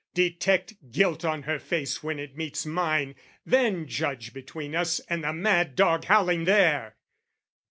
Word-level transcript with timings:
Detect 0.15 0.73
"Guilt 0.91 1.23
on 1.23 1.43
her 1.43 1.59
face 1.59 2.01
when 2.01 2.17
it 2.17 2.35
meets 2.35 2.65
mine, 2.65 3.13
then 3.45 3.85
judge 3.85 4.33
"Between 4.33 4.73
us 4.73 4.99
and 5.07 5.23
the 5.23 5.31
mad 5.31 5.75
dog 5.75 6.05
howling 6.05 6.45
there!" 6.45 6.97